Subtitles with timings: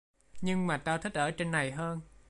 [0.41, 2.01] Nhưng mà tao thích ở trên này hơn